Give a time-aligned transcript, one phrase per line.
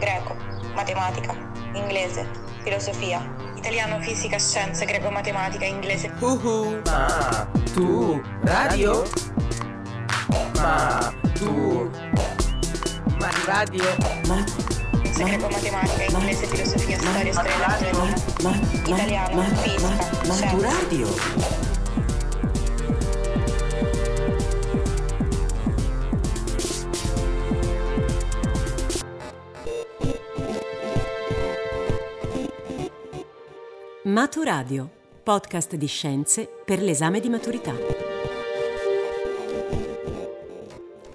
[0.00, 0.34] greco,
[0.74, 1.34] matematica,
[1.74, 2.26] inglese,
[2.64, 3.20] filosofia,
[3.56, 6.10] italiano, fisica, scienze, greco, matematica, inglese.
[6.20, 6.80] Uhu.
[6.86, 9.04] Ma tu radio?
[10.56, 11.90] Ma tu
[13.20, 13.84] ma radio?
[14.26, 14.44] Ma
[15.12, 18.14] Scienze, greco, matematica, inglese, filosofia, storia, storia, letteratura,
[18.84, 20.66] italiano, fisica, ma tu scienze.
[20.66, 21.69] radio?
[34.10, 34.90] Maturadio,
[35.22, 37.72] podcast di scienze per l'esame di maturità.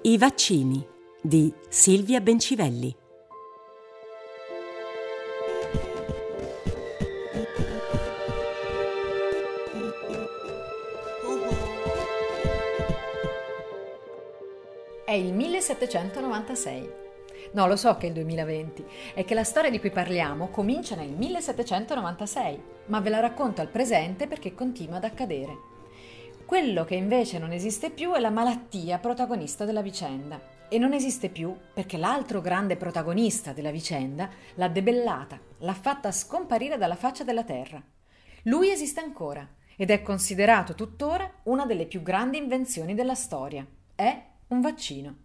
[0.00, 0.82] I vaccini
[1.20, 2.96] di Silvia Bencivelli.
[15.04, 17.05] È il 1796.
[17.52, 20.94] No, lo so che è il 2020, è che la storia di cui parliamo comincia
[20.94, 25.74] nel 1796, ma ve la racconto al presente perché continua ad accadere.
[26.46, 30.54] Quello che invece non esiste più è la malattia protagonista della vicenda.
[30.68, 36.76] E non esiste più perché l'altro grande protagonista della vicenda l'ha debellata, l'ha fatta scomparire
[36.76, 37.82] dalla faccia della terra.
[38.44, 39.44] Lui esiste ancora
[39.76, 43.66] ed è considerato tuttora una delle più grandi invenzioni della storia.
[43.94, 45.16] È un vaccino.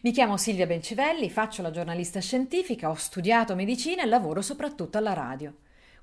[0.00, 5.12] Mi chiamo Silvia Bencivelli, faccio la giornalista scientifica, ho studiato medicina e lavoro soprattutto alla
[5.12, 5.54] radio.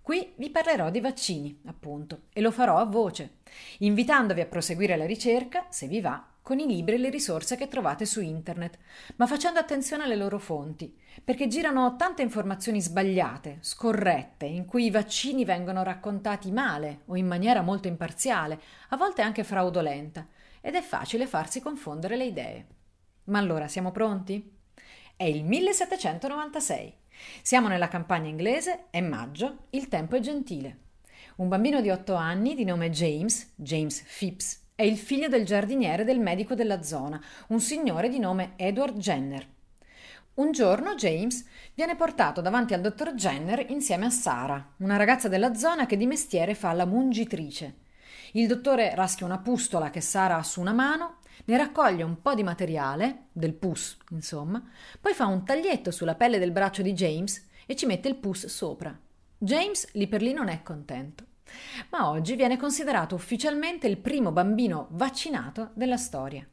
[0.01, 3.37] Qui vi parlerò di vaccini, appunto, e lo farò a voce,
[3.79, 7.67] invitandovi a proseguire la ricerca, se vi va, con i libri e le risorse che
[7.67, 8.77] trovate su internet,
[9.15, 14.91] ma facendo attenzione alle loro fonti, perché girano tante informazioni sbagliate, scorrette, in cui i
[14.91, 20.27] vaccini vengono raccontati male o in maniera molto imparziale, a volte anche fraudolenta,
[20.61, 22.65] ed è facile farsi confondere le idee.
[23.29, 24.57] Ma allora siamo pronti?
[25.15, 26.93] È il 1796.
[27.43, 30.77] Siamo nella campagna inglese, è maggio, il tempo è gentile.
[31.35, 36.05] Un bambino di 8 anni, di nome James, James Phipps, è il figlio del giardiniere
[36.05, 39.45] del medico della zona, un signore di nome Edward Jenner.
[40.35, 45.53] Un giorno James viene portato davanti al dottor Jenner insieme a Sara, una ragazza della
[45.53, 47.75] zona che di mestiere fa la mungitrice.
[48.33, 52.33] Il dottore raschia una pustola che Sara ha su una mano, ne raccoglie un po'
[52.33, 54.63] di materiale, del pus, insomma,
[54.99, 58.45] poi fa un taglietto sulla pelle del braccio di James e ci mette il pus
[58.47, 58.97] sopra.
[59.37, 61.23] James lì per lì non è contento,
[61.91, 66.45] ma oggi viene considerato ufficialmente il primo bambino vaccinato della storia.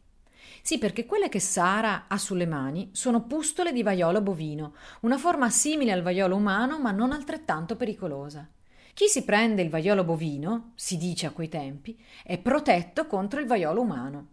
[0.62, 5.48] Sì, perché quelle che Sara ha sulle mani sono pustole di vaiolo bovino, una forma
[5.48, 8.48] simile al vaiolo umano ma non altrettanto pericolosa.
[8.92, 13.46] Chi si prende il vaiolo bovino, si dice a quei tempi, è protetto contro il
[13.46, 14.28] vaiolo umano.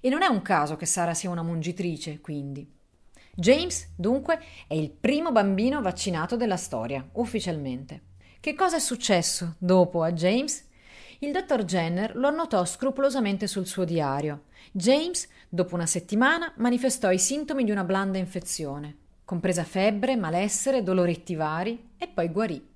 [0.00, 2.66] E non è un caso che Sara sia una mungitrice, quindi.
[3.34, 8.02] James, dunque, è il primo bambino vaccinato della storia, ufficialmente.
[8.40, 10.68] Che cosa è successo dopo a James?
[11.20, 14.44] Il dottor Jenner lo annotò scrupolosamente sul suo diario.
[14.72, 18.96] James, dopo una settimana, manifestò i sintomi di una blanda infezione,
[19.26, 22.69] compresa febbre, malessere, doloretti vari, e poi guarì.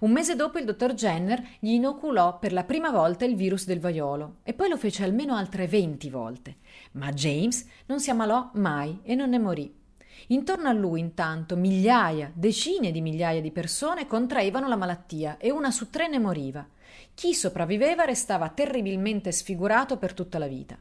[0.00, 3.80] Un mese dopo il dottor Jenner gli inoculò per la prima volta il virus del
[3.80, 6.56] vaiolo e poi lo fece almeno altre 20 volte.
[6.92, 9.74] Ma James non si ammalò mai e non ne morì.
[10.28, 15.70] Intorno a lui, intanto, migliaia, decine di migliaia di persone contraevano la malattia e una
[15.70, 16.66] su tre ne moriva.
[17.12, 20.78] Chi sopravviveva restava terribilmente sfigurato per tutta la vita.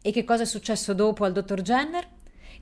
[0.00, 2.06] E che cosa è successo dopo al dottor Jenner?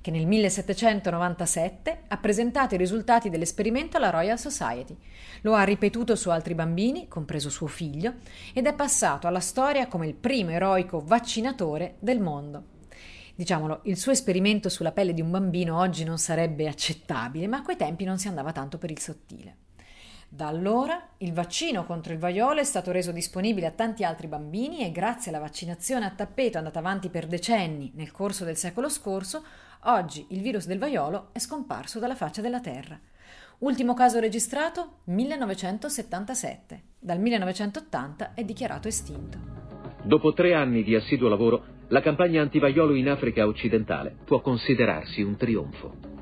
[0.04, 4.94] Che nel 1797 ha presentato i risultati dell'esperimento alla Royal Society.
[5.40, 8.16] Lo ha ripetuto su altri bambini, compreso suo figlio,
[8.52, 12.64] ed è passato alla storia come il primo eroico vaccinatore del mondo.
[13.34, 17.62] Diciamolo, il suo esperimento sulla pelle di un bambino oggi non sarebbe accettabile, ma a
[17.62, 19.56] quei tempi non si andava tanto per il sottile.
[20.34, 24.80] Da allora il vaccino contro il vaiolo è stato reso disponibile a tanti altri bambini
[24.80, 29.44] e grazie alla vaccinazione a tappeto andata avanti per decenni nel corso del secolo scorso,
[29.84, 32.98] oggi il virus del vaiolo è scomparso dalla faccia della Terra.
[33.58, 36.82] Ultimo caso registrato 1977.
[36.98, 39.38] Dal 1980 è dichiarato estinto.
[40.02, 45.36] Dopo tre anni di assiduo lavoro, la campagna antivaiolo in Africa occidentale può considerarsi un
[45.36, 46.13] trionfo.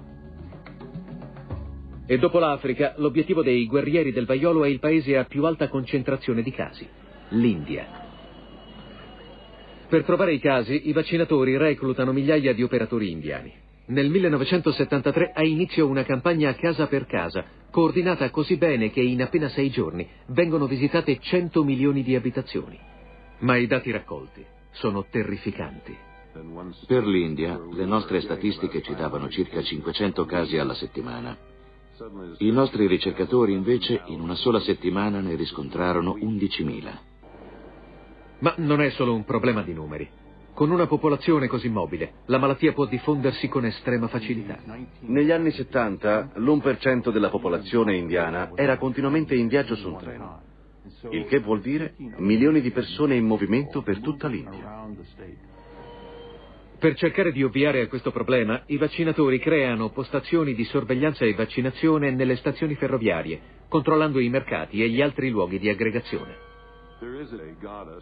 [2.05, 6.43] E dopo l'Africa, l'obiettivo dei guerrieri del vaiolo è il paese a più alta concentrazione
[6.43, 6.87] di casi,
[7.31, 8.01] l'India.
[9.89, 13.53] Per trovare i casi, i vaccinatori reclutano migliaia di operatori indiani.
[13.87, 19.49] Nel 1973 ha inizio una campagna casa per casa, coordinata così bene che in appena
[19.49, 22.79] sei giorni vengono visitate 100 milioni di abitazioni.
[23.41, 25.97] Ma i dati raccolti sono terrificanti.
[26.87, 31.37] Per l'India le nostre statistiche ci davano circa 500 casi alla settimana
[32.39, 36.99] I nostri ricercatori invece in una sola settimana ne riscontrarono 11.000.
[38.39, 40.09] Ma non è solo un problema di numeri.
[40.53, 44.59] Con una popolazione così mobile, la malattia può diffondersi con estrema facilità.
[45.01, 50.41] Negli anni 70 l'1% della popolazione indiana era continuamente in viaggio su un treno,
[51.11, 54.89] il che vuol dire milioni di persone in movimento per tutta l'India.
[56.83, 62.11] Per cercare di ovviare a questo problema, i vaccinatori creano postazioni di sorveglianza e vaccinazione
[62.11, 66.37] nelle stazioni ferroviarie, controllando i mercati e gli altri luoghi di aggregazione.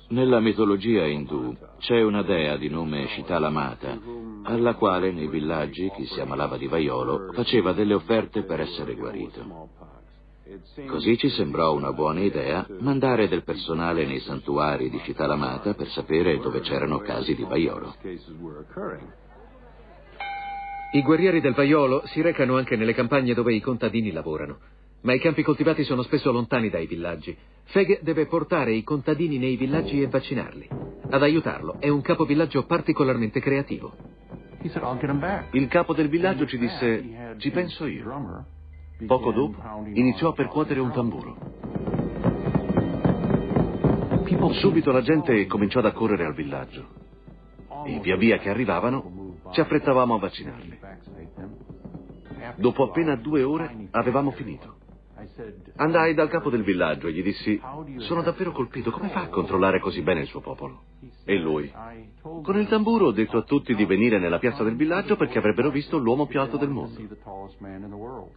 [0.09, 3.99] Nella mitologia indù c'è una dea di nome Shitalamata,
[4.44, 9.90] alla quale nei villaggi chi si ammalava di vaiolo faceva delle offerte per essere guarito.
[10.87, 16.38] Così ci sembrò una buona idea mandare del personale nei santuari di Shitalamata per sapere
[16.38, 17.94] dove c'erano casi di vaiolo.
[20.93, 24.58] I guerrieri del vaiolo si recano anche nelle campagne dove i contadini lavorano.
[25.02, 27.37] Ma i campi coltivati sono spesso lontani dai villaggi.
[27.67, 30.69] Feg deve portare i contadini nei villaggi e vaccinarli.
[31.11, 33.94] Ad aiutarlo è un capovillaggio particolarmente creativo.
[35.52, 38.58] Il capo del villaggio ci disse, ci penso io.
[39.06, 39.56] Poco dopo
[39.93, 41.37] iniziò a percuotere un tamburo.
[44.52, 46.87] Subito la gente cominciò ad accorrere al villaggio
[47.85, 50.79] e via via che arrivavano ci affrettavamo a vaccinarli.
[52.56, 54.80] Dopo appena due ore avevamo finito.
[55.77, 57.61] Andai dal capo del villaggio e gli dissi,
[57.99, 60.83] sono davvero colpito, come fa a controllare così bene il suo popolo?
[61.25, 61.71] E lui,
[62.21, 65.71] con il tamburo ho detto a tutti di venire nella piazza del villaggio perché avrebbero
[65.71, 66.99] visto l'uomo più alto del mondo.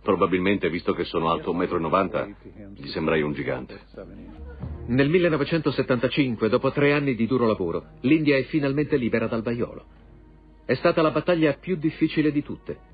[0.02, 3.80] Probabilmente, visto che sono alto 1,90 m, gli sembrai un gigante.
[4.88, 9.86] Nel 1975, dopo tre anni di duro lavoro, l'India è finalmente libera dal vaiolo.
[10.66, 12.92] È stata la battaglia più difficile di tutte.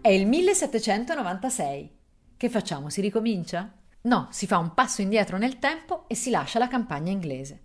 [0.00, 1.97] È il 1796.
[2.38, 2.88] Che facciamo?
[2.88, 3.68] Si ricomincia?
[4.02, 7.62] No, si fa un passo indietro nel tempo e si lascia la campagna inglese.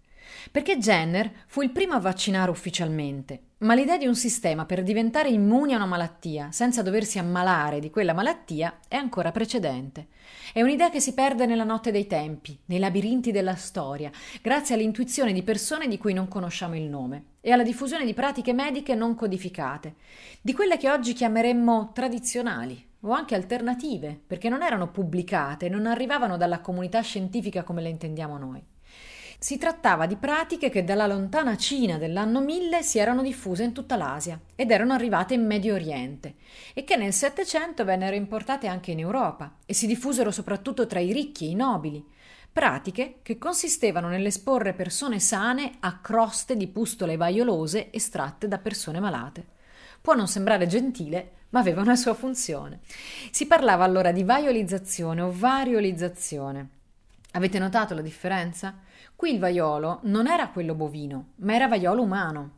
[0.49, 5.29] Perché Jenner fu il primo a vaccinare ufficialmente, ma l'idea di un sistema per diventare
[5.29, 10.07] immuni a una malattia senza doversi ammalare di quella malattia è ancora precedente.
[10.51, 14.09] È un'idea che si perde nella notte dei tempi, nei labirinti della storia,
[14.41, 18.53] grazie all'intuizione di persone di cui non conosciamo il nome e alla diffusione di pratiche
[18.53, 19.93] mediche non codificate,
[20.41, 26.37] di quelle che oggi chiameremmo tradizionali o anche alternative, perché non erano pubblicate, non arrivavano
[26.37, 28.63] dalla comunità scientifica come le intendiamo noi.
[29.43, 33.97] Si trattava di pratiche che dalla lontana Cina dell'anno 1000 si erano diffuse in tutta
[33.97, 36.35] l'Asia ed erano arrivate in Medio Oriente
[36.73, 41.11] e che nel Settecento vennero importate anche in Europa e si diffusero soprattutto tra i
[41.11, 42.01] ricchi e i nobili.
[42.53, 49.45] Pratiche che consistevano nell'esporre persone sane a croste di pustole vaiolose estratte da persone malate.
[50.01, 52.79] Può non sembrare gentile, ma aveva una sua funzione.
[53.31, 56.69] Si parlava allora di vaiolizzazione o variolizzazione.
[57.31, 58.75] Avete notato la differenza?
[59.15, 62.51] Qui il vaiolo non era quello bovino, ma era vaiolo umano.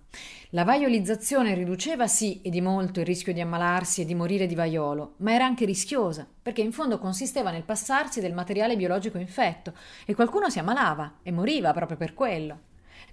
[0.52, 4.56] La vaiolizzazione riduceva sì e di molto il rischio di ammalarsi e di morire di
[4.56, 9.74] vaiolo, ma era anche rischiosa, perché in fondo consisteva nel passarsi del materiale biologico infetto
[10.06, 12.60] e qualcuno si ammalava e moriva proprio per quello.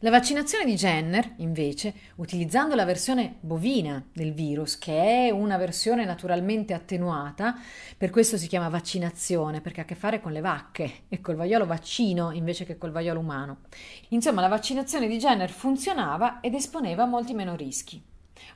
[0.01, 6.05] La vaccinazione di Jenner, invece, utilizzando la versione bovina del virus, che è una versione
[6.05, 7.57] naturalmente attenuata,
[7.97, 11.37] per questo si chiama vaccinazione, perché ha a che fare con le vacche e col
[11.37, 13.59] vaiolo vaccino invece che col vaiolo umano.
[14.09, 18.03] Insomma, la vaccinazione di Jenner funzionava ed esponeva molti meno rischi.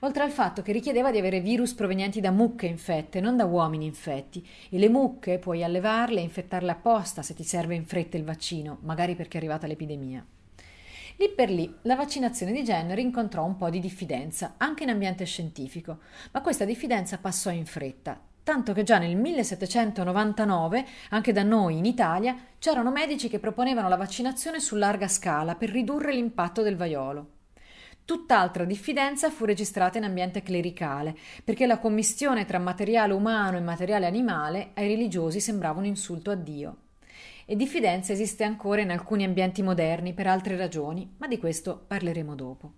[0.01, 3.87] Oltre al fatto che richiedeva di avere virus provenienti da mucche infette, non da uomini
[3.87, 8.25] infetti, e le mucche puoi allevarle e infettarle apposta se ti serve in fretta il
[8.25, 10.27] vaccino, magari perché è arrivata l'epidemia.
[11.19, 15.25] Lì per lì la vaccinazione di Jenner incontrò un po' di diffidenza, anche in ambiente
[15.25, 16.01] scientifico,
[16.33, 21.87] ma questa diffidenza passò in fretta, tanto che già nel 1799, anche da noi in
[21.87, 27.31] Italia, c'erano medici che proponevano la vaccinazione su larga scala per ridurre l'impatto del vaiolo.
[28.05, 34.05] Tutt'altra diffidenza fu registrata in ambiente clericale, perché la commistione tra materiale umano e materiale
[34.05, 36.77] animale ai religiosi sembrava un insulto a Dio
[37.47, 42.35] e diffidenza esiste ancora in alcuni ambienti moderni per altre ragioni, ma di questo parleremo
[42.35, 42.73] dopo.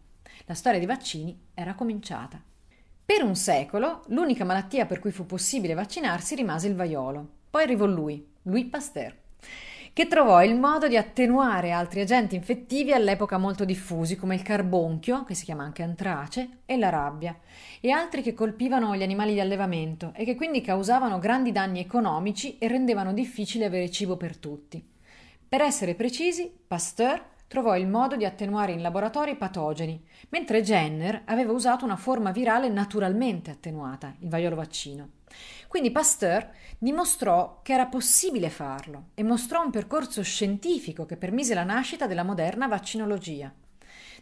[0.45, 2.41] La storia dei vaccini era cominciata.
[3.05, 7.27] Per un secolo l'unica malattia per cui fu possibile vaccinarsi rimase il vaiolo.
[7.51, 9.27] Poi arrivò lui, Louis Pasteur
[9.99, 15.25] che trovò il modo di attenuare altri agenti infettivi all'epoca molto diffusi come il carbonchio,
[15.25, 17.37] che si chiama anche antrace, e la rabbia,
[17.81, 22.59] e altri che colpivano gli animali di allevamento e che quindi causavano grandi danni economici
[22.59, 24.81] e rendevano difficile avere cibo per tutti.
[25.49, 31.23] Per essere precisi, Pasteur trovò il modo di attenuare in laboratorio i patogeni, mentre Jenner
[31.25, 35.09] aveva usato una forma virale naturalmente attenuata, il vaiolo vaccino.
[35.67, 41.65] Quindi Pasteur dimostrò che era possibile farlo e mostrò un percorso scientifico che permise la
[41.65, 43.53] nascita della moderna vaccinologia.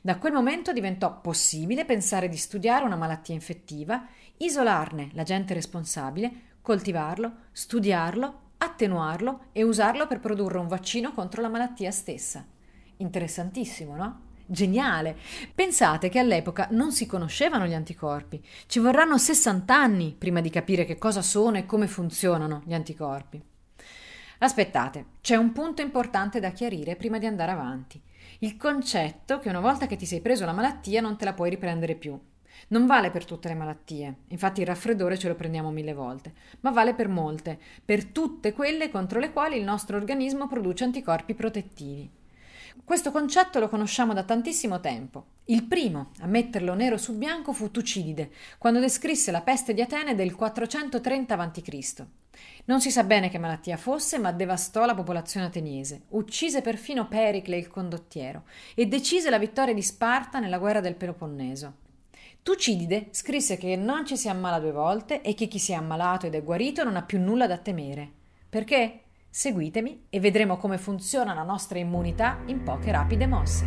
[0.01, 4.07] Da quel momento diventò possibile pensare di studiare una malattia infettiva,
[4.37, 11.91] isolarne l'agente responsabile, coltivarlo, studiarlo, attenuarlo e usarlo per produrre un vaccino contro la malattia
[11.91, 12.45] stessa.
[12.99, 14.21] Interessantissimo, no?
[14.47, 15.17] Geniale!
[15.55, 18.43] Pensate che all'epoca non si conoscevano gli anticorpi.
[18.67, 23.43] Ci vorranno 60 anni prima di capire che cosa sono e come funzionano gli anticorpi.
[24.39, 28.01] Aspettate, c'è un punto importante da chiarire prima di andare avanti.
[28.41, 31.51] Il concetto che una volta che ti sei preso la malattia non te la puoi
[31.51, 32.19] riprendere più.
[32.69, 36.71] Non vale per tutte le malattie, infatti il raffreddore ce lo prendiamo mille volte, ma
[36.71, 42.16] vale per molte, per tutte quelle contro le quali il nostro organismo produce anticorpi protettivi.
[42.85, 45.27] Questo concetto lo conosciamo da tantissimo tempo.
[45.47, 50.15] Il primo a metterlo nero su bianco fu Tucidide, quando descrisse la peste di Atene
[50.15, 52.07] del 430 a.C.
[52.67, 57.57] Non si sa bene che malattia fosse, ma devastò la popolazione ateniese, uccise perfino Pericle
[57.57, 61.85] il condottiero e decise la vittoria di Sparta nella guerra del Peloponneso.
[62.43, 66.27] Tucidide scrisse che non ci si ammala due volte e che chi si è ammalato
[66.27, 68.09] ed è guarito non ha più nulla da temere.
[68.49, 69.01] Perché?
[69.39, 73.67] Seguitemi e vedremo come funziona la nostra immunità in poche rapide mosse.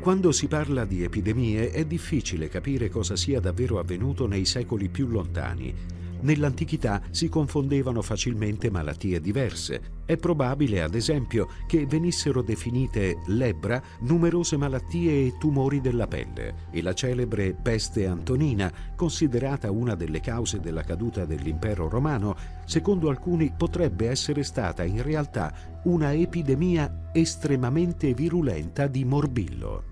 [0.00, 5.06] Quando si parla di epidemie è difficile capire cosa sia davvero avvenuto nei secoli più
[5.06, 5.72] lontani
[6.22, 10.00] Nell'antichità si confondevano facilmente malattie diverse.
[10.04, 16.82] È probabile, ad esempio, che venissero definite lebbra numerose malattie e tumori della pelle e
[16.82, 22.36] la celebre peste antonina, considerata una delle cause della caduta dell'impero romano,
[22.66, 29.91] secondo alcuni potrebbe essere stata in realtà una epidemia estremamente virulenta di morbillo.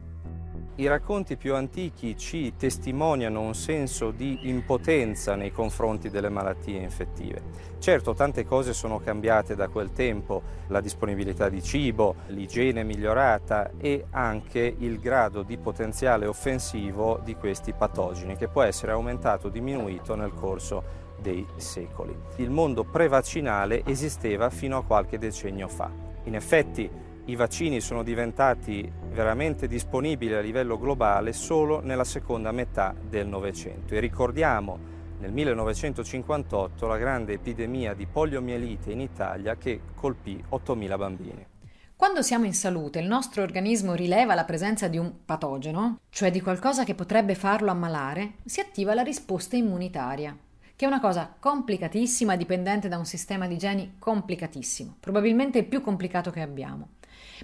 [0.81, 7.43] I racconti più antichi ci testimoniano un senso di impotenza nei confronti delle malattie infettive.
[7.79, 14.07] Certo, tante cose sono cambiate da quel tempo, la disponibilità di cibo, l'igiene migliorata e
[14.09, 20.15] anche il grado di potenziale offensivo di questi patogeni che può essere aumentato o diminuito
[20.15, 20.83] nel corso
[21.21, 22.17] dei secoli.
[22.37, 25.91] Il mondo prevaccinale esisteva fino a qualche decennio fa.
[26.25, 26.91] In effetti
[27.31, 33.95] i vaccini sono diventati veramente disponibili a livello globale solo nella seconda metà del Novecento
[33.95, 34.79] e ricordiamo
[35.21, 41.47] nel 1958 la grande epidemia di poliomielite in Italia che colpì 8.000 bambini.
[41.95, 46.41] Quando siamo in salute, il nostro organismo rileva la presenza di un patogeno, cioè di
[46.41, 50.37] qualcosa che potrebbe farlo ammalare, si attiva la risposta immunitaria,
[50.75, 55.81] che è una cosa complicatissima dipendente da un sistema di geni complicatissimo, probabilmente il più
[55.81, 56.89] complicato che abbiamo.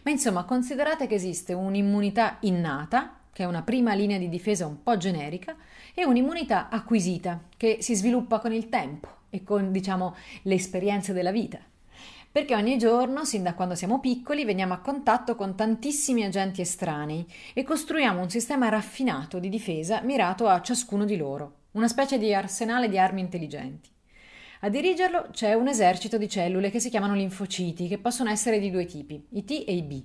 [0.02, 4.82] Ma insomma, considerate che esiste un'immunità innata, che è una prima linea di difesa un
[4.82, 5.56] po' generica,
[5.94, 11.32] e un'immunità acquisita, che si sviluppa con il tempo e con, diciamo, le esperienze della
[11.32, 11.58] vita.
[12.30, 17.26] Perché ogni giorno, sin da quando siamo piccoli, veniamo a contatto con tantissimi agenti estranei
[17.54, 22.34] e costruiamo un sistema raffinato di difesa mirato a ciascuno di loro, una specie di
[22.34, 23.95] arsenale di armi intelligenti.
[24.60, 28.70] A dirigerlo c'è un esercito di cellule che si chiamano linfociti, che possono essere di
[28.70, 30.02] due tipi, i T e i B.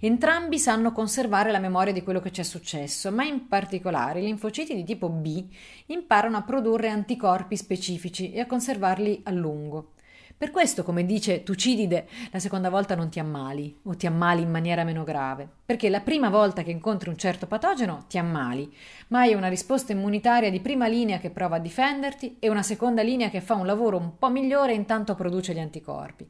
[0.00, 4.24] Entrambi sanno conservare la memoria di quello che ci è successo, ma in particolare i
[4.24, 5.46] linfociti di tipo B
[5.86, 9.94] imparano a produrre anticorpi specifici e a conservarli a lungo.
[10.38, 14.50] Per questo, come dice Tucidide, la seconda volta non ti ammali o ti ammali in
[14.50, 18.70] maniera meno grave, perché la prima volta che incontri un certo patogeno ti ammali,
[19.08, 23.00] ma hai una risposta immunitaria di prima linea che prova a difenderti e una seconda
[23.00, 26.28] linea che fa un lavoro un po' migliore e intanto produce gli anticorpi.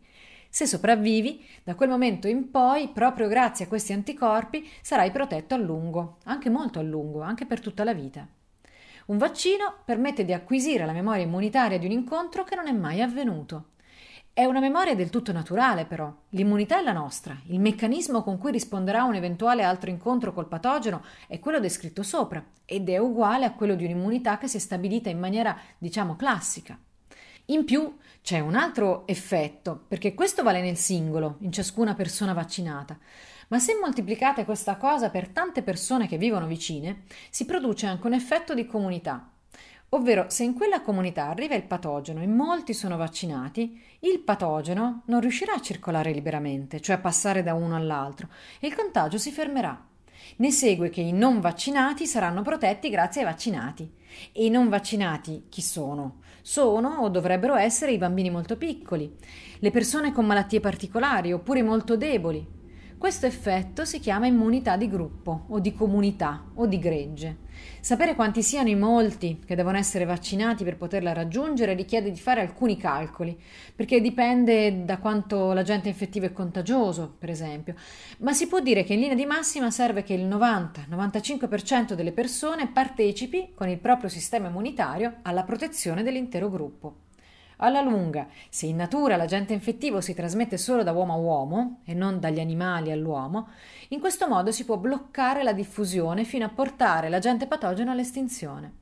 [0.49, 5.59] Se sopravvivi, da quel momento in poi, proprio grazie a questi anticorpi, sarai protetto a
[5.59, 8.25] lungo, anche molto a lungo, anche per tutta la vita.
[9.07, 13.03] Un vaccino permette di acquisire la memoria immunitaria di un incontro che non è mai
[13.03, 13.75] avvenuto.
[14.39, 16.15] È una memoria del tutto naturale, però.
[16.29, 17.41] L'immunità è la nostra.
[17.47, 22.45] Il meccanismo con cui risponderà un eventuale altro incontro col patogeno è quello descritto sopra
[22.67, 26.79] ed è uguale a quello di un'immunità che si è stabilita in maniera, diciamo, classica.
[27.47, 32.99] In più c'è un altro effetto, perché questo vale nel singolo, in ciascuna persona vaccinata.
[33.49, 38.13] Ma se moltiplicate questa cosa per tante persone che vivono vicine, si produce anche un
[38.13, 39.31] effetto di comunità.
[39.91, 45.21] Ovvero, se in quella comunità arriva il patogeno e molti sono vaccinati, il patogeno non
[45.21, 48.29] riuscirà a circolare liberamente, cioè a passare da uno all'altro,
[48.59, 49.81] e il contagio si fermerà.
[50.39, 53.89] Ne segue che i non vaccinati saranno protetti grazie ai vaccinati.
[54.33, 56.21] E i non vaccinati chi sono?
[56.43, 59.15] Sono o dovrebbero essere i bambini molto piccoli,
[59.59, 62.56] le persone con malattie particolari oppure molto deboli.
[62.99, 67.45] Questo effetto si chiama immunità di gruppo o di comunità o di gregge.
[67.81, 72.41] Sapere quanti siano i molti che devono essere vaccinati per poterla raggiungere richiede di fare
[72.41, 73.39] alcuni calcoli,
[73.75, 77.75] perché dipende da quanto l'agente infettivo è contagioso, per esempio,
[78.21, 82.69] ma si può dire che in linea di massima serve che il 90-95% delle persone
[82.69, 87.06] partecipi con il proprio sistema immunitario alla protezione dell'intero gruppo.
[87.59, 91.95] Alla lunga, se in natura l'agente infettivo si trasmette solo da uomo a uomo e
[91.95, 93.49] non dagli animali all'uomo,
[93.89, 98.73] in questo modo si può bloccare la diffusione fino a portare l'agente patogeno all'estinzione.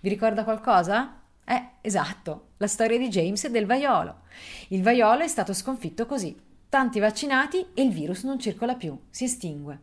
[0.00, 1.20] Vi ricorda qualcosa?
[1.44, 4.22] Eh, esatto, la storia di James e del vaiolo.
[4.68, 6.36] Il vaiolo è stato sconfitto così.
[6.68, 9.78] Tanti vaccinati e il virus non circola più, si estingue.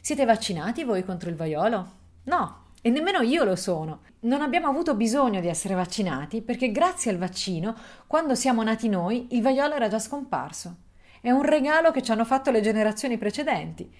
[0.00, 1.92] Siete vaccinati voi contro il vaiolo?
[2.24, 4.02] No, e nemmeno io lo sono.
[4.20, 7.74] Non abbiamo avuto bisogno di essere vaccinati perché grazie al vaccino,
[8.06, 10.76] quando siamo nati noi, il vaiolo era già scomparso.
[11.20, 13.92] È un regalo che ci hanno fatto le generazioni precedenti.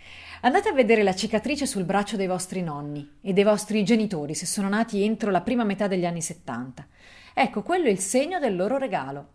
[0.42, 4.46] Andate a vedere la cicatrice sul braccio dei vostri nonni e dei vostri genitori se
[4.46, 6.86] sono nati entro la prima metà degli anni 70.
[7.34, 9.30] Ecco, quello è il segno del loro regalo.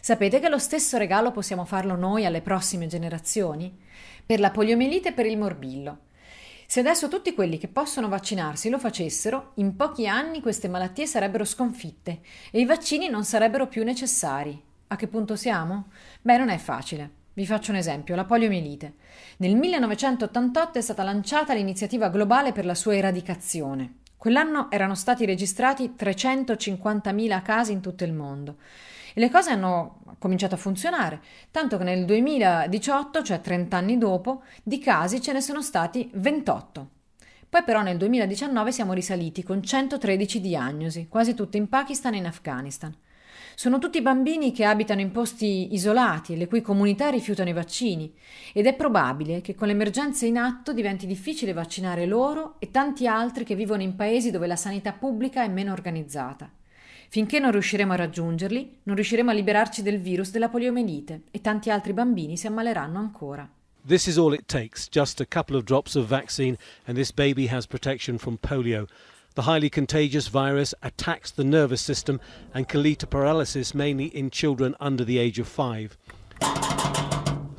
[0.00, 3.72] Sapete che lo stesso regalo possiamo farlo noi alle prossime generazioni?
[4.26, 6.08] Per la poliomielite e per il morbillo.
[6.70, 11.44] Se adesso tutti quelli che possono vaccinarsi lo facessero, in pochi anni queste malattie sarebbero
[11.44, 12.20] sconfitte
[12.52, 14.62] e i vaccini non sarebbero più necessari.
[14.86, 15.88] A che punto siamo?
[16.22, 17.10] Beh, non è facile.
[17.32, 18.94] Vi faccio un esempio, la poliomielite.
[19.38, 23.94] Nel 1988 è stata lanciata l'iniziativa globale per la sua eradicazione.
[24.16, 28.58] Quell'anno erano stati registrati 350.000 casi in tutto il mondo.
[29.14, 34.42] E le cose hanno cominciato a funzionare, tanto che nel 2018, cioè 30 anni dopo,
[34.62, 36.88] di casi ce ne sono stati 28.
[37.48, 42.26] Poi però nel 2019 siamo risaliti con 113 diagnosi, quasi tutte in Pakistan e in
[42.26, 42.94] Afghanistan.
[43.56, 48.14] Sono tutti bambini che abitano in posti isolati le cui comunità rifiutano i vaccini
[48.52, 53.44] ed è probabile che con l'emergenza in atto diventi difficile vaccinare loro e tanti altri
[53.44, 56.50] che vivono in paesi dove la sanità pubblica è meno organizzata.
[57.12, 61.68] Finché non riusciremo a raggiungerli, non riusciremo a liberarci del virus della poliomelite e tanti
[61.68, 63.50] altri bambini si ammaleranno ancora.
[63.84, 67.48] This is all it takes, just a couple of drops of vaccine, and this baby
[67.48, 68.86] has protection from polio.
[69.34, 72.20] The highly contagious virus attacks the nervous system
[72.54, 75.98] and can lead to paralysis mainly in children under the age of five.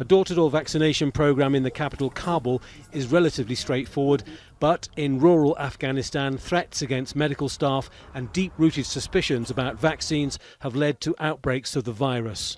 [0.01, 2.59] A door to door vaccination program in the capital, Kabul,
[2.91, 4.23] is relatively straightforward,
[4.59, 10.75] but in rural Afghanistan, threats against medical staff and deep rooted suspicions about vaccines have
[10.75, 12.57] led to outbreaks of the virus.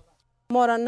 [0.52, 0.86] Often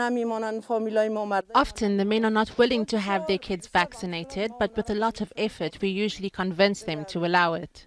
[1.97, 5.33] the men are not willing to have their kids vaccinated, but with a lot of
[5.35, 7.85] effort, we usually convince them to allow it.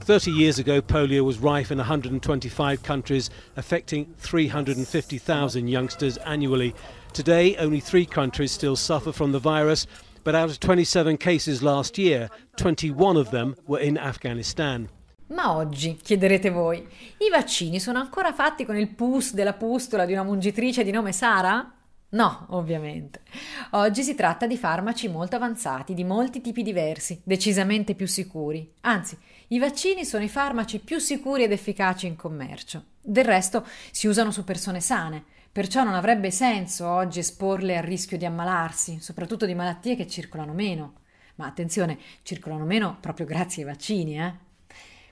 [0.00, 6.74] 30 years ago, polio was rife in 125 countries, affecting 350,000 youngsters annually.
[7.12, 9.86] Today, only three countries still suffer from the virus,
[10.22, 14.88] but out of 27 cases last year, 21 of them were in Afghanistan.
[15.28, 20.12] Ma oggi, chiederete voi, i vaccini sono ancora fatti con il pus della pustola di
[20.12, 21.72] una mungitrice di nome Sara?
[22.10, 23.22] No, ovviamente.
[23.70, 28.72] Oggi si tratta di farmaci molto avanzati, di molti tipi diversi, decisamente più sicuri.
[28.82, 29.16] Anzi,
[29.48, 32.84] i vaccini sono i farmaci più sicuri ed efficaci in commercio.
[33.00, 38.16] Del resto si usano su persone sane, Perciò non avrebbe senso oggi esporle al rischio
[38.16, 40.92] di ammalarsi, soprattutto di malattie che circolano meno.
[41.36, 44.48] Ma attenzione, circolano meno proprio grazie ai vaccini, eh?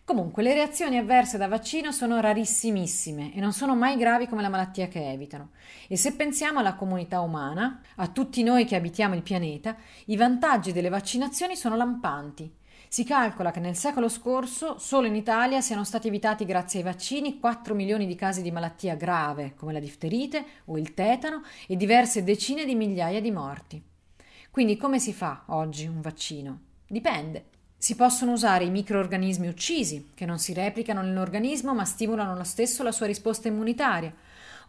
[0.04, 4.48] Comunque, le reazioni avverse da vaccino sono rarissimissime e non sono mai gravi come la
[4.48, 5.50] malattia che evitano.
[5.88, 10.72] E se pensiamo alla comunità umana, a tutti noi che abitiamo il pianeta, i vantaggi
[10.72, 12.50] delle vaccinazioni sono lampanti.
[12.90, 17.38] Si calcola che nel secolo scorso solo in Italia siano stati evitati grazie ai vaccini
[17.38, 22.24] 4 milioni di casi di malattia grave come la difterite o il tetano e diverse
[22.24, 23.82] decine di migliaia di morti.
[24.50, 26.60] Quindi come si fa oggi un vaccino?
[26.86, 27.44] Dipende.
[27.76, 32.82] Si possono usare i microorganismi uccisi, che non si replicano nell'organismo ma stimolano lo stesso
[32.82, 34.12] la sua risposta immunitaria,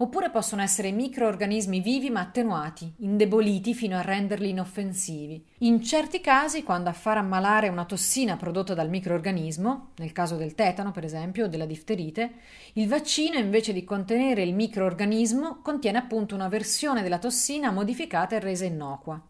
[0.01, 5.45] oppure possono essere microorganismi vivi ma attenuati, indeboliti fino a renderli inoffensivi.
[5.59, 10.55] In certi casi, quando a far ammalare una tossina prodotta dal microorganismo, nel caso del
[10.55, 12.31] tetano per esempio o della difterite,
[12.73, 18.39] il vaccino invece di contenere il microorganismo contiene appunto una versione della tossina modificata e
[18.39, 19.21] resa innocua.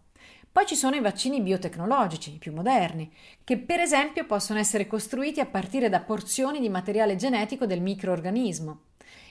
[0.51, 3.11] Poi ci sono i vaccini biotecnologici, più moderni,
[3.43, 8.81] che per esempio possono essere costruiti a partire da porzioni di materiale genetico del microorganismo.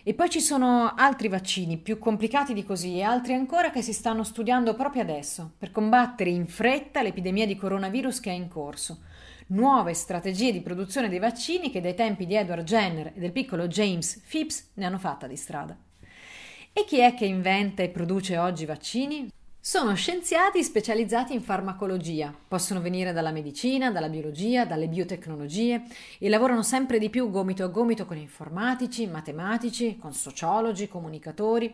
[0.03, 3.93] E poi ci sono altri vaccini più complicati di così e altri ancora che si
[3.93, 9.01] stanno studiando proprio adesso per combattere in fretta l'epidemia di coronavirus che è in corso.
[9.49, 13.67] Nuove strategie di produzione dei vaccini che dai tempi di Edward Jenner e del piccolo
[13.67, 15.77] James Phipps ne hanno fatta di strada.
[16.73, 19.31] E chi è che inventa e produce oggi vaccini?
[19.69, 25.83] Sono scienziati specializzati in farmacologia, possono venire dalla medicina, dalla biologia, dalle biotecnologie
[26.19, 31.71] e lavorano sempre di più gomito a gomito con informatici, matematici, con sociologi, comunicatori.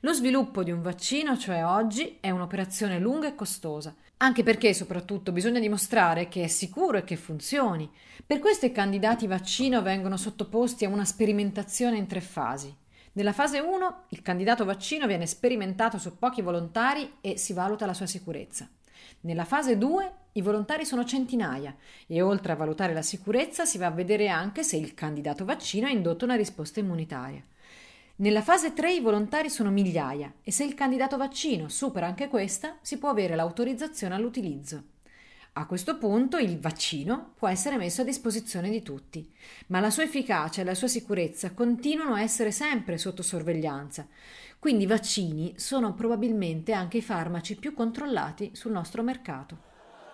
[0.00, 5.32] Lo sviluppo di un vaccino, cioè oggi, è un'operazione lunga e costosa, anche perché soprattutto
[5.32, 7.90] bisogna dimostrare che è sicuro e che funzioni.
[8.26, 12.76] Per questo i candidati vaccino vengono sottoposti a una sperimentazione in tre fasi.
[13.12, 17.92] Nella fase 1 il candidato vaccino viene sperimentato su pochi volontari e si valuta la
[17.92, 18.68] sua sicurezza.
[19.22, 21.74] Nella fase 2 i volontari sono centinaia
[22.06, 25.88] e oltre a valutare la sicurezza si va a vedere anche se il candidato vaccino
[25.88, 27.42] ha indotto una risposta immunitaria.
[28.16, 32.76] Nella fase 3 i volontari sono migliaia e se il candidato vaccino supera anche questa
[32.80, 34.84] si può avere l'autorizzazione all'utilizzo.
[35.54, 39.28] A questo punto il vaccino può essere messo a disposizione di tutti,
[39.66, 44.06] ma la sua efficacia e la sua sicurezza continuano a essere sempre sotto sorveglianza.
[44.60, 49.68] Quindi i vaccini sono probabilmente anche i farmaci più controllati sul nostro mercato.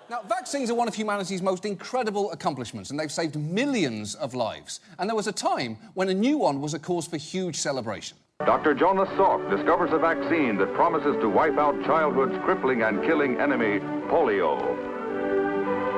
[0.09, 4.81] Now, vaccines are one of humanity's most incredible accomplishments, and they've saved millions of lives.
[4.99, 8.17] And there was a time when a new one was a cause for huge celebration.
[8.39, 8.75] Dr.
[8.75, 13.81] Jonas Salk discovers a vaccine that promises to wipe out childhood's crippling and killing enemy,
[14.09, 14.96] polio.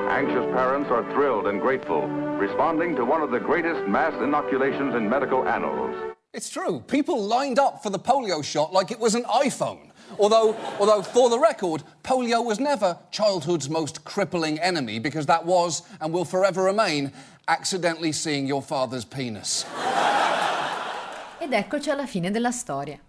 [0.09, 2.07] Anxious parents are thrilled and grateful,
[2.39, 5.95] responding to one of the greatest mass inoculations in medical annals.
[6.33, 6.79] It's true.
[6.87, 9.91] People lined up for the polio shot like it was an iPhone.
[10.17, 15.83] Although, although, for the record, polio was never childhood's most crippling enemy because that was
[16.01, 17.11] and will forever remain
[17.47, 19.63] accidentally seeing your father's penis.
[21.37, 22.99] Ed eccoci alla fine della storia.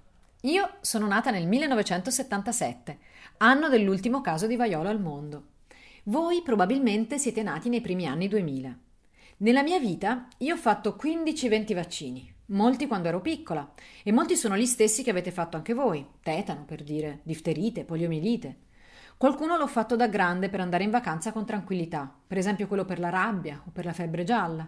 [0.42, 2.98] Io sono nata nel 1977,
[3.38, 5.49] anno dell'ultimo caso di vaiolo al mondo.
[6.04, 8.78] Voi probabilmente siete nati nei primi anni 2000.
[9.38, 13.70] Nella mia vita io ho fatto 15-20 vaccini, molti quando ero piccola,
[14.02, 18.56] e molti sono gli stessi che avete fatto anche voi, tetano per dire, difterite, poliomielite.
[19.18, 22.98] Qualcuno l'ho fatto da grande per andare in vacanza con tranquillità, per esempio quello per
[22.98, 24.66] la rabbia o per la febbre gialla.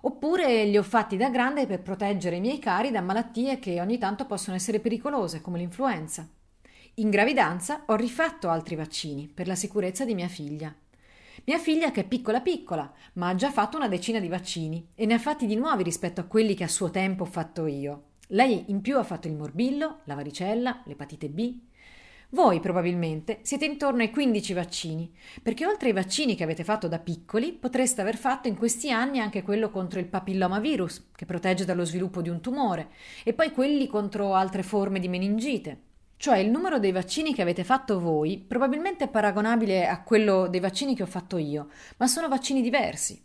[0.00, 3.98] Oppure li ho fatti da grande per proteggere i miei cari da malattie che ogni
[3.98, 6.28] tanto possono essere pericolose, come l'influenza.
[6.98, 10.74] In gravidanza ho rifatto altri vaccini per la sicurezza di mia figlia.
[11.44, 15.04] Mia figlia che è piccola piccola, ma ha già fatto una decina di vaccini e
[15.04, 18.04] ne ha fatti di nuovi rispetto a quelli che a suo tempo ho fatto io.
[18.28, 21.58] Lei in più ha fatto il morbillo, la varicella, l'epatite B.
[22.30, 26.98] Voi probabilmente siete intorno ai 15 vaccini, perché oltre ai vaccini che avete fatto da
[26.98, 31.84] piccoli, potreste aver fatto in questi anni anche quello contro il papillomavirus, che protegge dallo
[31.84, 32.88] sviluppo di un tumore,
[33.22, 35.80] e poi quelli contro altre forme di meningite.
[36.18, 40.60] Cioè il numero dei vaccini che avete fatto voi probabilmente è paragonabile a quello dei
[40.60, 43.22] vaccini che ho fatto io, ma sono vaccini diversi.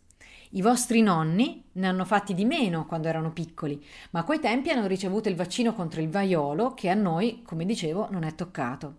[0.52, 4.70] I vostri nonni ne hanno fatti di meno quando erano piccoli, ma a quei tempi
[4.70, 8.96] hanno ricevuto il vaccino contro il vaiolo che a noi, come dicevo, non è toccato.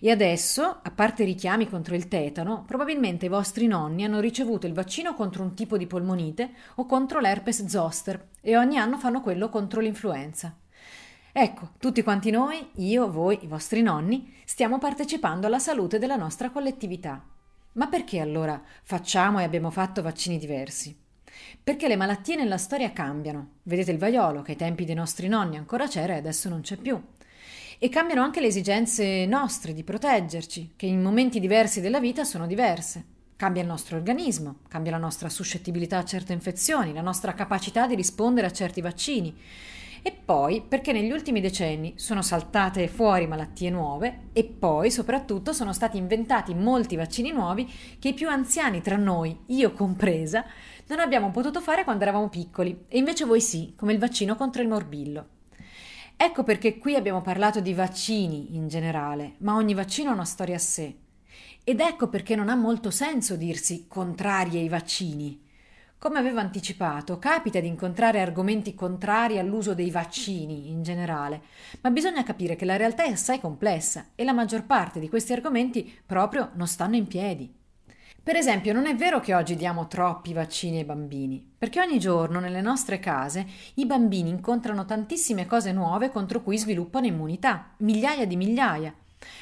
[0.00, 4.66] E adesso, a parte i richiami contro il tetano, probabilmente i vostri nonni hanno ricevuto
[4.66, 9.20] il vaccino contro un tipo di polmonite o contro l'herpes zoster e ogni anno fanno
[9.20, 10.56] quello contro l'influenza.
[11.32, 16.50] Ecco, tutti quanti noi, io, voi, i vostri nonni, stiamo partecipando alla salute della nostra
[16.50, 17.24] collettività.
[17.74, 20.96] Ma perché allora facciamo e abbiamo fatto vaccini diversi?
[21.62, 23.58] Perché le malattie nella storia cambiano.
[23.62, 26.76] Vedete il vaiolo, che ai tempi dei nostri nonni ancora c'era e adesso non c'è
[26.76, 27.00] più.
[27.78, 32.48] E cambiano anche le esigenze nostre di proteggerci, che in momenti diversi della vita sono
[32.48, 33.04] diverse.
[33.36, 37.94] Cambia il nostro organismo, cambia la nostra suscettibilità a certe infezioni, la nostra capacità di
[37.94, 39.34] rispondere a certi vaccini
[40.02, 45.72] e poi perché negli ultimi decenni sono saltate fuori malattie nuove e poi soprattutto sono
[45.72, 50.44] stati inventati molti vaccini nuovi che i più anziani tra noi, io compresa,
[50.86, 54.62] non abbiamo potuto fare quando eravamo piccoli e invece voi sì, come il vaccino contro
[54.62, 55.28] il morbillo.
[56.16, 60.56] Ecco perché qui abbiamo parlato di vaccini in generale, ma ogni vaccino ha una storia
[60.56, 60.94] a sé.
[61.62, 65.48] Ed ecco perché non ha molto senso dirsi contrari ai vaccini
[66.00, 71.42] come avevo anticipato, capita di incontrare argomenti contrari all'uso dei vaccini in generale,
[71.82, 75.34] ma bisogna capire che la realtà è assai complessa e la maggior parte di questi
[75.34, 77.54] argomenti proprio non stanno in piedi.
[78.22, 82.40] Per esempio, non è vero che oggi diamo troppi vaccini ai bambini, perché ogni giorno
[82.40, 88.36] nelle nostre case i bambini incontrano tantissime cose nuove contro cui sviluppano immunità, migliaia di
[88.36, 88.94] migliaia,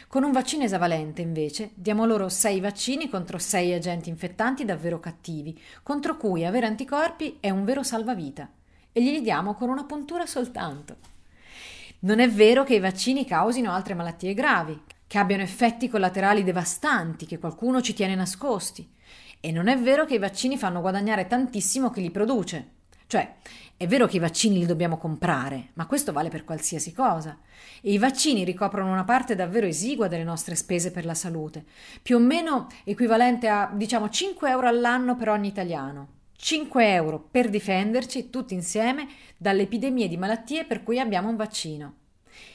[0.08, 5.60] con un vaccino esavalente, invece, diamo loro sei vaccini contro sei agenti infettanti davvero cattivi,
[5.82, 8.50] contro cui avere anticorpi è un vero salvavita,
[8.92, 10.96] e glieli diamo con una puntura soltanto.
[12.00, 17.26] Non è vero che i vaccini causino altre malattie gravi, che abbiano effetti collaterali devastanti
[17.26, 18.88] che qualcuno ci tiene nascosti.
[19.40, 22.76] E non è vero che i vaccini fanno guadagnare tantissimo chi li produce.
[23.06, 23.36] Cioè,
[23.80, 27.38] È vero che i vaccini li dobbiamo comprare, ma questo vale per qualsiasi cosa.
[27.80, 31.64] E i vaccini ricoprono una parte davvero esigua delle nostre spese per la salute,
[32.02, 36.08] più o meno equivalente a, diciamo, 5 euro all'anno per ogni italiano.
[36.34, 41.94] 5 euro per difenderci tutti insieme dalle epidemie di malattie per cui abbiamo un vaccino.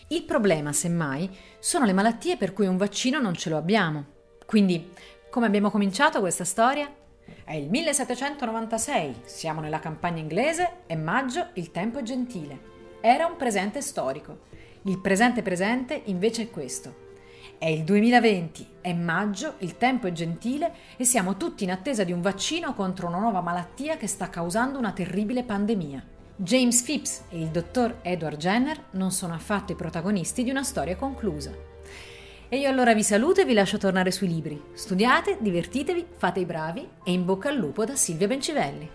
[0.09, 4.07] Il problema, semmai, sono le malattie per cui un vaccino non ce lo abbiamo.
[4.45, 4.89] Quindi,
[5.29, 6.93] come abbiamo cominciato questa storia?
[7.43, 12.71] È il 1796, siamo nella campagna inglese, è maggio, il tempo è gentile.
[13.01, 14.51] Era un presente storico.
[14.83, 17.01] Il presente presente invece è questo.
[17.57, 22.11] È il 2020, è maggio, il tempo è gentile e siamo tutti in attesa di
[22.11, 26.03] un vaccino contro una nuova malattia che sta causando una terribile pandemia.
[26.35, 30.95] James Phipps e il dottor Edward Jenner non sono affatto i protagonisti di una storia
[30.95, 31.72] conclusa.
[32.53, 34.61] E io allora vi saluto e vi lascio tornare sui libri.
[34.73, 38.87] Studiate, divertitevi, fate i bravi e in bocca al lupo da Silvia Bencivelli.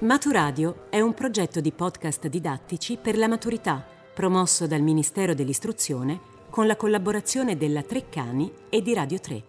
[0.00, 6.66] Maturadio è un progetto di podcast didattici per la maturità, promosso dal Ministero dell'Istruzione con
[6.66, 9.42] la collaborazione della Treccani e di Radio 3.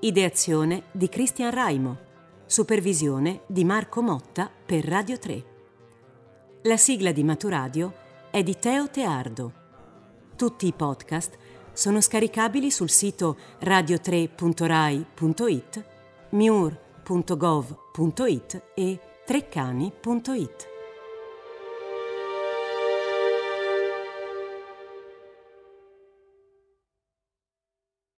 [0.00, 2.06] Ideazione di Cristian Raimo.
[2.46, 5.44] Supervisione di Marco Motta per Radio 3.
[6.62, 7.92] La sigla di Maturadio
[8.30, 9.52] è di Teo Teardo.
[10.34, 11.36] Tutti i podcast
[11.72, 15.84] sono scaricabili sul sito radio3.rai.it,
[16.30, 20.67] miur.gov.it e treccani.it.